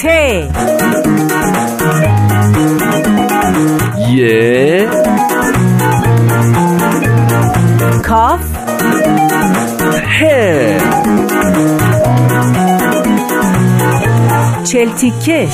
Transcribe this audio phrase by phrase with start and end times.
[0.00, 0.48] T.
[4.08, 4.88] Y.
[8.02, 8.40] Kaf.
[10.06, 10.78] H.
[14.64, 15.48] Çeltike.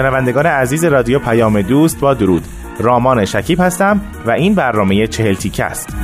[0.00, 2.44] شنوندگان عزیز رادیو پیام دوست با درود.
[2.78, 5.96] رامان شکیب هستم و این برنامه چهل تیکه است.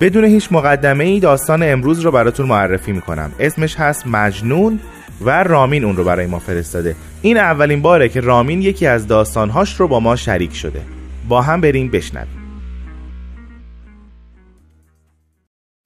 [0.00, 3.32] بدون هیچ مقدمه ای داستان امروز رو براتون معرفی می‌کنم.
[3.40, 4.80] اسمش هست مجنون
[5.20, 6.96] و رامین اون رو برای ما فرستاده.
[7.22, 10.80] این اولین باره که رامین یکی از داستانهاش رو با ما شریک شده.
[11.28, 12.43] با هم بریم بشنویم.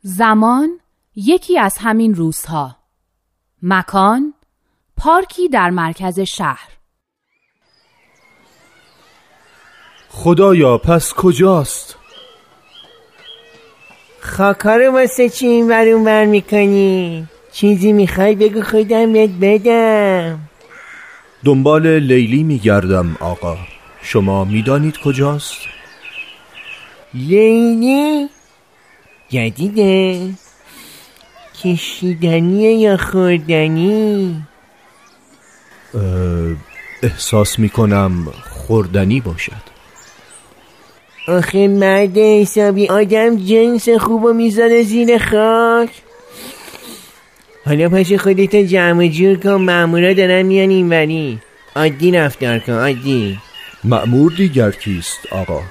[0.02, 0.80] زمان
[1.16, 2.76] یکی از همین روزها.
[3.62, 4.34] مکان
[4.96, 6.68] پارکی در مرکز شهر.
[10.08, 11.96] خدایا پس کجاست؟
[14.20, 20.40] خاکا رو واسه چی این ور اون ور می‌کنی؟ چیزی می‌خوای بگو خودم بهت بدم.
[21.44, 23.56] دنبال لیلی میگردم آقا.
[24.02, 25.58] شما می‌دانید کجاست؟
[27.14, 28.28] لیلی؟
[29.28, 30.30] جدیده.
[31.64, 34.42] کشیدنیه یا خوردنی؟
[37.02, 39.68] احساس می‌کنم خوردنی باشد.
[41.28, 45.90] آخه مرد حسابی آدم جنس خوبو می‌ذاره زیر خاک.
[47.66, 51.38] حالا پس خودت جمع و جور کن مامورا دارن میان اینوری.
[51.76, 53.38] عادی رفتار کن عادی.
[53.84, 55.62] مأمور دیگر کیست آقا؟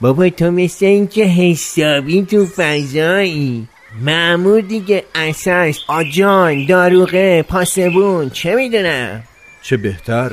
[0.00, 3.68] بابا تو مثل اینکه حسابی تو فضایی.
[4.02, 5.78] معمور دیگه اساس.
[5.88, 8.30] آجان داروغه پاسبون.
[8.30, 9.22] چه می‌دونم؟
[9.62, 10.32] چه بهتر؟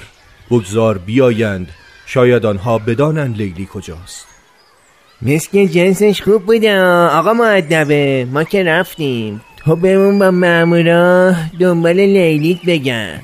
[0.52, 1.70] بگذار بیایند.
[2.06, 4.28] شاید آنها بدانند لیلی کجاست.
[5.22, 9.42] مثل جنسش خوب بوده آقا معدبه ما که رفتیم.
[9.58, 13.22] تو بمون با مامورا دنبال لیلیت بگن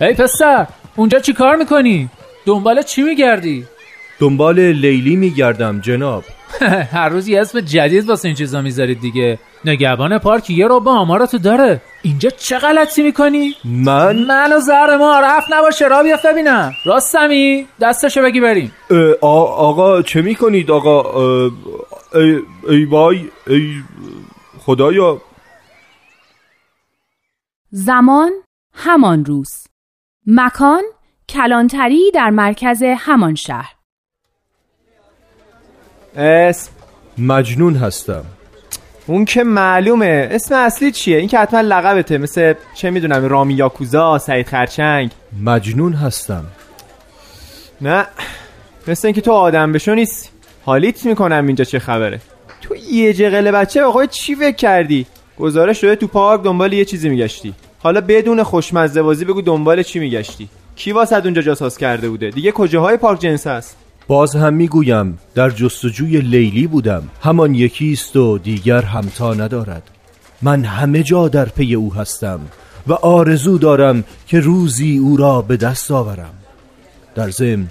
[0.00, 0.66] هی پسر
[0.96, 2.08] اونجا چی کار می‌کنی؟
[2.46, 3.64] دنبال چی میگردی؟
[4.20, 6.24] دنبال لیلی میگردم جناب.
[6.92, 9.38] هر روز یه اسم جدید واسه این چیزا می‌ذارید دیگه.
[9.64, 11.80] نگهبان پارک یه رو با آماراتو داره.
[12.02, 15.88] اینجا چه غلطی می‌کنی؟ من؟ من و زهر ما رفت نباشه.
[15.88, 16.72] را بیافت ببینم.
[16.86, 18.72] راستمی دستشو بگی بریم.
[19.20, 21.24] آقا چه می‌کنید آقا؟
[22.14, 23.82] ای, ای وای ای
[24.58, 25.22] خدایا.
[27.70, 28.30] زمان
[28.74, 29.66] همان روز.
[30.26, 30.82] مکان
[31.28, 33.77] کلانتری در مرکز همان شهر.
[36.18, 36.70] اسم
[37.18, 38.24] مجنون هستم.
[39.06, 40.28] اون که معلومه.
[40.30, 42.18] اسم اصلی چیه؟ این که حتما لقبته.
[42.18, 45.10] مثل چه می‌دونم رامی یاکوزا سعید خرچنگ.
[45.44, 46.44] مجنون هستم.
[47.80, 48.06] نه.
[48.88, 50.32] مثل اینکه تو آدم بشو نیست
[50.64, 52.20] حالیت می‌کنم اینجا چه خبره.
[52.60, 55.06] تو یه جقل بچه به خودت چی فکر کردی؟
[55.38, 57.54] گزارش شده تو پارک دنبال یه چیزی میگشتی.
[57.78, 60.48] حالا بدون خوشمزه بازی بگو دنبال چی میگشتی.
[60.76, 63.76] کی واسه اونجا جاساز کرده بوده؟ دیگه کجاهای پارک جنس هست؟
[64.08, 67.02] باز هم می‌گویم در جستجوی لیلی بودم.
[67.22, 69.82] همان یکیست و دیگر همتا ندارد.
[70.42, 72.40] من همه جا در پی او هستم
[72.86, 76.34] و آرزو دارم که روزی او را به دست آورم.
[77.14, 77.66] در ضمن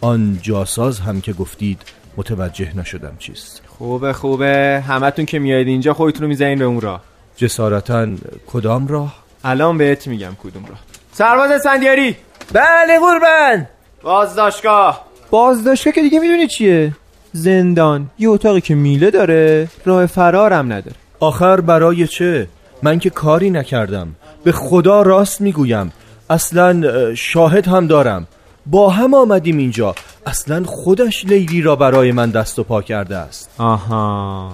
[0.00, 1.82] آن جاساز هم که گفتید
[2.16, 3.62] متوجه نشدم چیست.
[3.66, 4.82] خوبه خوبه.
[4.88, 7.00] همتون که میایید اینجا خودتون رو می‌زنین به اون راه.
[7.36, 8.06] جسارتا
[8.46, 10.78] کدام راه؟ الان بهت میگم کدوم راه.
[11.12, 12.16] سرباز اسفندیاری
[12.52, 13.66] بله قربان.
[14.02, 15.07] بازداشتگاه.
[15.30, 16.92] بازداشتگاه که دیگه می‌دونی چیه؟
[17.32, 18.10] زندان.
[18.18, 20.96] یه اتاقی که میله داره راه فرارم نداره.
[21.20, 22.48] آخر برای چه؟
[22.82, 24.08] من که کاری نکردم.
[24.44, 25.92] به خدا راست می‌گویم.
[26.30, 28.26] اصلا اه، شاهد هم دارم.
[28.66, 29.94] با هم آمدیم اینجا.
[30.26, 33.50] اصلا خودش لیلی را برای من دست و پا کرده است.
[33.58, 34.52] آها.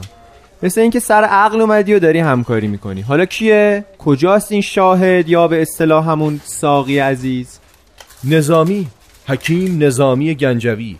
[0.63, 3.01] مثل اینکه سر عقل اومدی و داری همکاری می‌کنی.
[3.01, 7.59] حالا کیه؟ کجاست این شاهد یا به اصطلاح همون ساقی عزیز؟
[8.25, 8.87] نظامی.
[9.27, 10.97] حکیم نظامی گنجوی.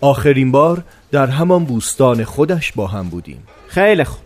[0.00, 3.42] آخرین بار در همان بوستان خودش با هم بودیم.
[3.68, 4.20] خیلی خوب.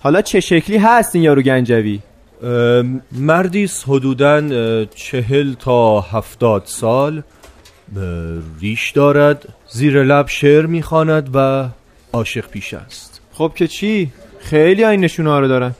[0.00, 2.00] حالا چه شکلی هست این یارو گنجوی؟
[2.42, 4.40] اه، مردی است حدوداً
[4.84, 7.22] چهل تا هفتاد سال.
[8.60, 11.68] ریش دارد زیر لب شعر می‌خواند و
[12.12, 13.20] عاشق پیش است.
[13.32, 15.74] خب که چی؟ خیلی این نشونه ها رو دارن.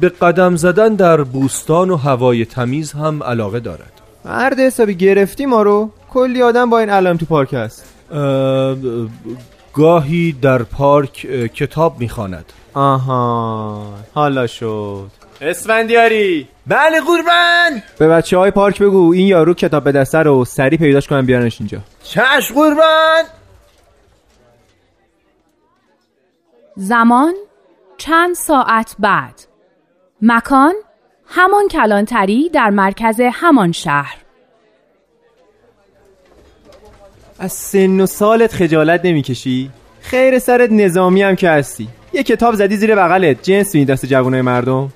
[0.00, 3.92] به قدم زدن در بوستان و هوای تمیز هم علاقه دارد.
[4.24, 7.94] مرد حسابی گرفتی ما رو؟ کلی آدم با این علائم تو پارک هست.
[8.12, 8.76] اه،
[9.74, 11.12] گاهی در پارک
[11.54, 12.52] کتاب می‌خواند.
[12.74, 13.82] آها
[14.14, 15.10] حالا شد.
[15.40, 16.48] اسفندیاری!
[16.66, 17.82] بله قربان!
[17.98, 21.60] به بچه های پارک بگو این یارو کتاب به دسته رو سریع پیداش کنن بیارنش
[21.60, 21.78] اینجا.
[22.02, 23.24] چشم قربان!
[26.76, 27.34] زمان
[27.98, 29.40] چند ساعت بعد.
[30.22, 30.74] مکان
[31.26, 34.16] همان کلانتری در مرکز همان شهر.
[37.42, 39.70] از سن و سالت خجالت نمی‌کشی؟
[40.00, 41.88] خیر سرت نظامی هم که هستی.
[42.12, 43.42] یه کتاب زدی زیر بغلت.
[43.42, 44.92] جنس می دست جوانای مردم.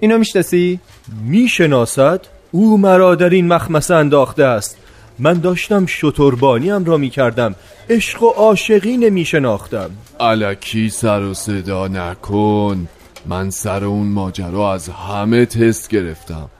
[0.00, 0.80] اینو می‌شناسی؟
[1.24, 2.20] می‌شناسد؟
[2.50, 4.76] او مرا در این مخمسه انداخته است.
[5.18, 7.54] من داشتم شتربانیم را می‌کردم.
[7.90, 9.90] عشق و عاشقی نمیشناختم.
[10.20, 12.88] علکی سر و صدا نکن.
[13.26, 16.50] من سر اون ماجرا از همه تست گرفتم.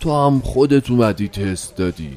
[0.00, 2.12] تو هم خودت اومدی تست دادی.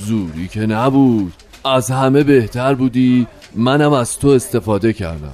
[0.00, 1.32] زوری که نبود.
[1.64, 5.32] از همه بهتر بودی منم از تو استفاده کردم.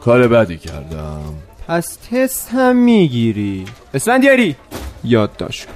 [0.00, 1.34] کار بدی کردم.
[1.68, 3.64] پس تست هم می‌گیری.
[3.94, 4.56] اسفندیاری
[5.04, 5.72] یادداشت کن.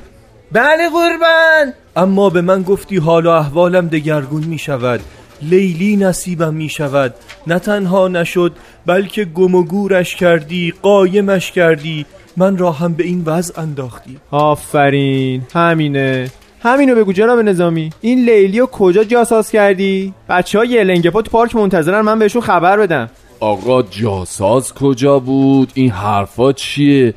[0.53, 1.75] بله قربان.
[1.97, 5.01] اما به من گفتی حال و احوالم دگرگون می شود
[5.43, 7.15] لیلی نصیبم می شود
[7.47, 8.53] نه تنها نشد
[8.87, 12.07] بلکه گم و گورش کردی قایمش کردی.
[12.37, 14.19] من را هم به این وضع انداختی.
[14.31, 15.43] آفرین.
[15.55, 16.31] همینه.
[16.65, 17.91] همینو بگو جناب نظامی.
[18.01, 22.77] این لیلی رو کجا جاساز کردی؟ بچه های یلنگپا تو پارک منتظرن من بهشون خبر
[22.77, 23.11] بدم.
[23.41, 27.15] آقا جاساز کجا بود؟ این حرفا چیه؟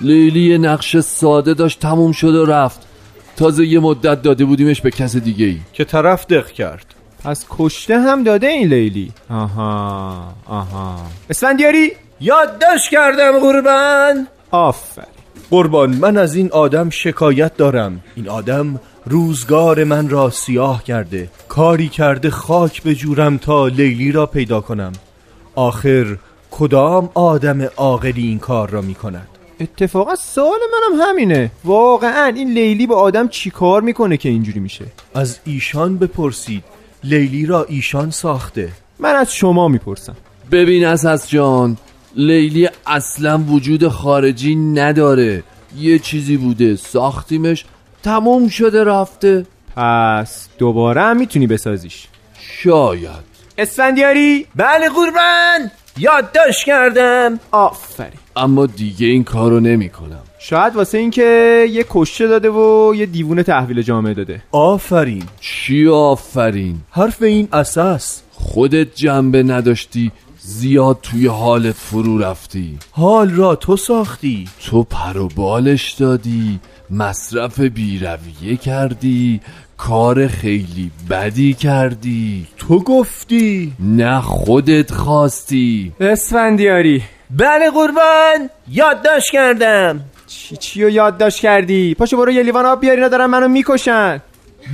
[0.00, 2.80] لیلی یه نقش ساده داشت تموم شد و رفت.
[3.36, 6.86] تازه یه مدت داده بودیمش به کس دیگه ای که طرف دق کرد.
[7.24, 9.12] پس کشته هم داده این لیلی.
[9.30, 10.96] آها آها.
[11.30, 11.92] اسفندیاری!
[12.20, 14.26] یادداشت کردم قربان.
[14.50, 15.06] آفرین.
[15.50, 18.00] قربان من از این آدم شکایت دارم.
[18.16, 21.30] این آدم روزگار من را سیاه کرده.
[21.48, 24.92] کاری کرده خاک بجورم تا لیلی را پیدا کنم.
[25.54, 26.16] آخر
[26.50, 29.28] کدام آدم عاقلی این کار را می کند؟
[29.60, 31.50] اتفاقا سوال منم همینه.
[31.64, 34.84] واقعا این لیلی با آدم چیکار می‌کنه که اینجوری میشه؟
[35.14, 36.64] از ایشان بپرسید.
[37.04, 38.68] لیلی را ایشان ساخته.
[38.98, 40.16] من از شما می‌پرسم.
[40.52, 41.76] ببین اساس جان
[42.16, 45.42] لیلی اصلا وجود خارجی نداره.
[45.78, 47.64] یه چیزی بوده ساختیمش
[48.02, 49.46] تموم شده رفته.
[49.76, 52.06] پس دوباره هم می‌تونی بسازیش.
[52.40, 53.30] شاید.
[53.58, 55.70] اسفندیاری؟ بله قربان.
[55.98, 57.40] یادداشت کردم.
[57.50, 58.18] آفرین.
[58.36, 60.22] اما دیگه این کارو نمی‌کنم.
[60.38, 64.42] شاید واسه اینکه یه کشته داده و یه دیوونه تحویل جامعه داده.
[64.52, 65.22] آفرین.
[65.40, 68.22] چی آفرین؟ حرف این اساس.
[68.32, 70.12] خودت جنبه نداشتی.
[70.42, 72.78] زیاد توی حالت فرو رفتی.
[72.90, 74.48] حال را تو ساختی.
[74.66, 76.60] تو پر و بالش دادی
[76.90, 79.40] مصرف بیرویه کردی
[79.76, 82.46] کار خیلی بدی کردی.
[82.58, 83.72] تو گفتی.
[83.80, 85.92] نه خودت خواستی.
[86.00, 87.02] اسفندیاری.
[87.30, 90.00] بله قربان یادداشت کردم.
[90.26, 94.22] چی چی رو یادداشت کردی؟ پاشو برو یه لیوان آب بیار اینا دارن منو می‌کشن.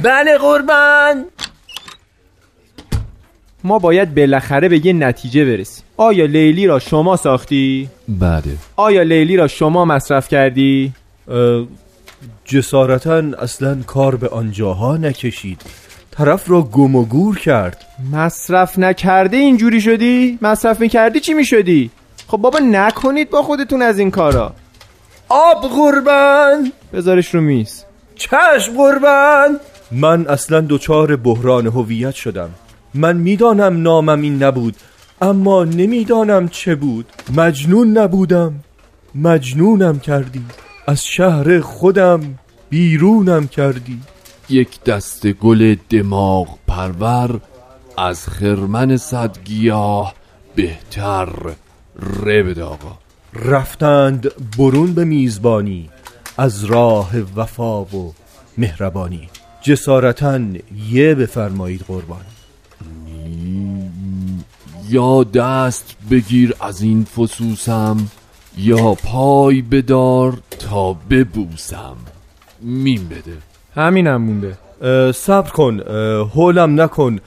[0.02, 1.24] بله قربان.
[3.64, 5.84] ما باید بالاخره به یه نتیجه برسیم.
[5.96, 8.42] آیا لیلی را شما ساختی؟ بله.
[8.76, 10.92] آیا لیلی را شما مصرف کردی؟
[12.44, 15.62] جسارتا اصلا کار به آنجاها نکشید.
[16.10, 17.84] طرف را گم و گور کرد.
[18.12, 21.90] مصرف نکرده اینجوری شدی؟ مصرف می‌کردی چی می‌شدی؟
[22.28, 24.54] خب بابا نکنید با خودتون از این کارا.
[25.28, 26.72] آب قربان!
[26.92, 27.84] بذارش رو میز.
[28.16, 29.60] چشم قربان!
[29.90, 32.50] من اصلا دچار بحران هویت شدم.
[32.96, 34.76] من می‌دانم نامم این نبود
[35.20, 37.06] اما نمی‌دانم چه بود.
[37.36, 38.54] مجنون نبودم
[39.14, 40.44] مجنونم کردی.
[40.86, 42.38] از شهر خودم
[42.70, 44.00] بیرونم کردی.
[44.48, 47.40] یک دست گل دماغ پرور
[47.98, 50.14] از خرمن صد گیاه
[50.54, 51.28] بهتر
[52.22, 52.98] ربد آقا.
[53.34, 55.90] رفتند برون به میزبانی
[56.38, 58.14] از راه وفا و
[58.58, 59.28] مهربانی.
[59.62, 60.40] جسارتا
[60.90, 62.36] یه بفرمایید قربان.
[64.88, 67.97] یا دست بگیر از این فسوسم
[68.59, 71.97] یا پای بدار تا ببوسم.
[72.61, 73.37] میم بده.
[73.75, 74.59] همینم مونده.
[75.12, 75.81] صبر کن
[76.35, 77.19] هولم نکن.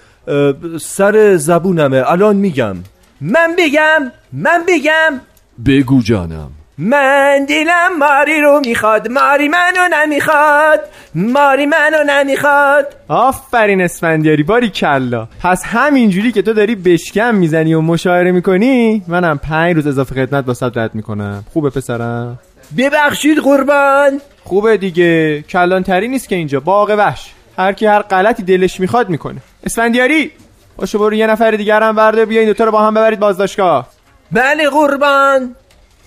[0.82, 2.76] سر زبونمه الان میگم.
[3.22, 5.22] من بگم من بگم.
[5.66, 6.52] بگو جانم.
[6.82, 10.80] من دلم ماری رو می‌خواد ماری منو نمی‌خواد
[11.16, 12.96] ماری منو نمی‌خواد.
[13.08, 15.28] آفرین اسفندیاری باری کلا.
[15.44, 20.46] پس همینجوری که تو داری بشکم می‌زنی و مشاعره می‌کنی منم پنج روز اضافه خدمت
[20.46, 21.44] با رد می‌کنم.
[21.54, 22.40] خوبه پسرم؟
[22.78, 24.22] ببخشید قربان.
[24.44, 25.42] خوبه دیگه.
[25.42, 26.60] کلانتری نیست که اینجا.
[26.60, 27.32] باغ وحش.
[27.58, 29.42] هر کی هر غلطی دلش می‌خواد می‌کنه.
[29.64, 30.32] اسفندیاری
[30.78, 33.88] باشو برو یه نفر دیگر هم برده بیا این دوتا رو با هم ببرید بازداشتگاه.
[34.32, 35.56] بله قربان.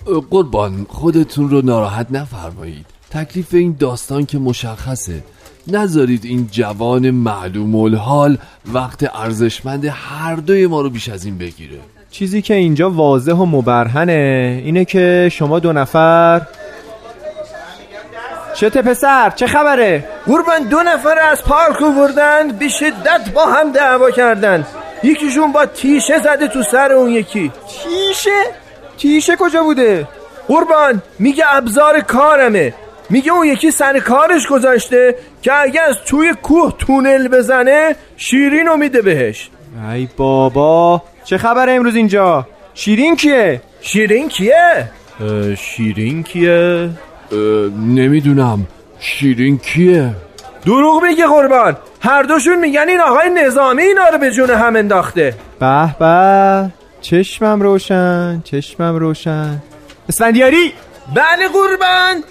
[0.05, 2.85] قربان خودتون رو ناراحت نفرمایید.
[3.11, 5.23] تکلیف این داستان که مشخصه.
[5.67, 8.37] نذارید این جوان معلوم الحال
[8.73, 11.79] وقت ارزشمند هر دوی ما رو بیش از این بگیره.
[12.11, 16.41] چیزی که اینجا واضح و مبرهنه اینه که شما دو نفر
[18.55, 24.11] چته پسر چه خبره؟ قربان دو نفر از پارک بردن به شدت با هم دعوا
[24.11, 24.65] کردن.
[25.03, 27.51] یکیشون با تیشه زده تو سر اون یکی.
[27.67, 28.62] تیشه؟
[28.97, 30.07] تیشه کجا بوده؟
[30.47, 32.73] قربان میگه ابزار کارمه.
[33.09, 38.77] میگه اون یکی سر کارش گذاشته که اگه از توی کوه تونل بزنه شیرین رو
[38.77, 39.49] میده بهش.
[39.91, 44.91] ای بابا چه خبره امروز اینجا؟ شیرین کیه؟ شیرین کیه؟
[45.57, 46.89] شیرین کیه؟
[47.87, 48.67] نمی‌دونم.
[48.99, 50.09] شیرین کیه؟
[50.65, 51.77] دروغ میگه قربان.
[52.01, 55.33] هر دوشون میگن این آقای نظامی اینا رو به جون هم انداخته.
[55.59, 56.82] به به.
[57.03, 59.61] چشمم روشن چشمم روشن.
[60.09, 60.71] اسفندیاری؟
[61.15, 62.23] بله قربان.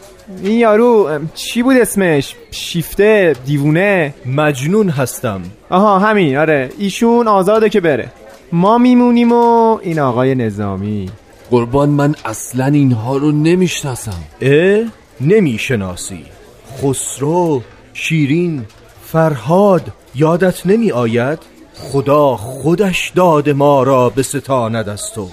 [0.42, 4.14] این یارو چی بود اسمش؟ شیفته دیوونه.
[4.26, 5.42] مجنون هستم.
[5.70, 6.70] آها همین آره.
[6.78, 8.12] ایشون آزاده که بره.
[8.52, 11.10] ما میمونیم و این آقای نظامی.
[11.50, 14.22] قربان من اصلا اینها رو نمی‌شناسم.
[14.40, 14.84] اه؟
[15.20, 16.24] نمی‌شناسی.
[16.82, 17.62] خسرو
[17.94, 18.64] شیرین
[19.06, 19.82] فرهاد
[20.14, 21.38] یادت نمی آید
[21.74, 25.28] خدا خودش داد ما را به ستاند از تو.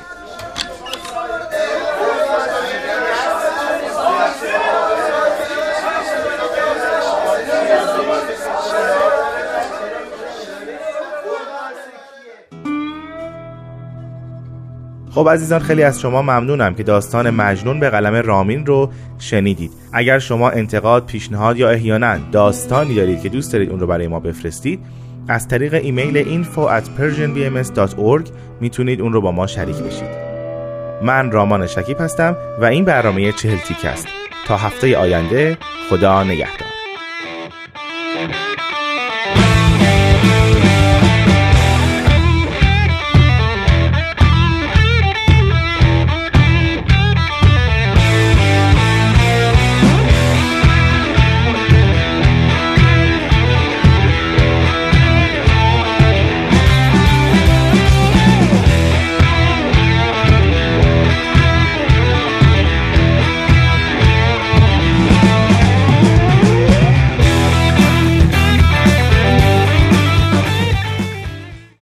[15.11, 19.71] خب عزیزان خیلی از شما ممنونم که داستان مجنون به قلم رامین رو شنیدید.
[19.93, 24.19] اگر شما انتقاد پیشنهاد یا احیانا داستانی دارید که دوست دارید اون رو برای ما
[24.19, 24.79] بفرستید
[25.27, 28.29] از طریق ایمیل info at persianbms.org
[28.61, 30.09] می‌تونید اون رو با ما شریک بشید.
[31.01, 34.07] من رامان شکیب هستم و این برنامه چهل تیک است.
[34.47, 35.57] تا هفته آینده
[35.89, 36.68] خدا نگهدار.